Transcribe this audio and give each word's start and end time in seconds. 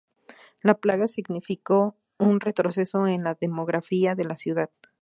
La 0.63 0.73
plaga 0.79 1.07
significó 1.07 1.95
un 2.17 2.39
retroceso 2.39 3.05
en 3.05 3.23
la 3.23 3.35
demografía 3.39 4.15
de 4.15 4.23
la 4.23 4.35
ciudad. 4.35 4.71